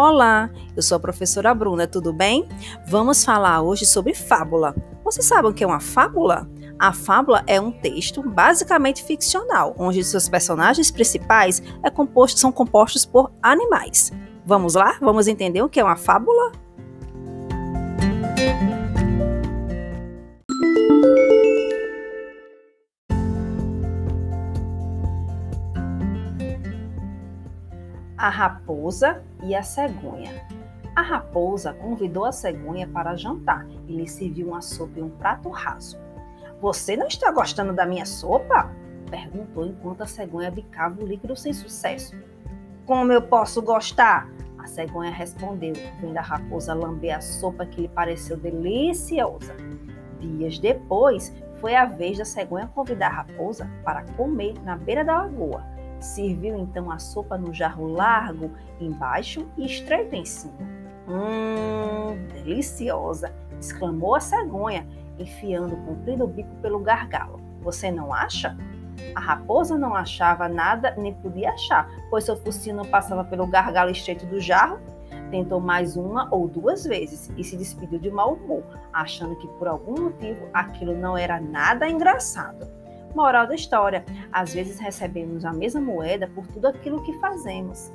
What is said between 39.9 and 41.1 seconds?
a cegonha bicava o